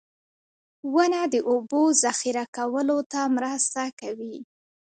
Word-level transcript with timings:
•ونه 0.93 1.21
د 1.33 1.35
اوبو 1.49 1.81
ذخېره 2.03 2.45
کولو 2.57 2.97
ته 3.11 3.21
مرسته 3.35 3.81
کوي. 3.99 4.37